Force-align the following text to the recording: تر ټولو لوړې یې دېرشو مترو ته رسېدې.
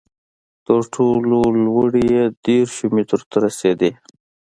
تر 0.65 0.81
ټولو 0.95 1.39
لوړې 1.65 2.03
یې 2.13 2.23
دېرشو 2.45 2.85
مترو 2.95 3.25
ته 3.31 3.37
رسېدې. 3.45 3.91